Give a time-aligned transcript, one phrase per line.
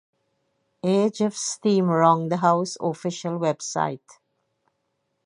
[0.83, 3.99] Age of Steam Roundhouse official website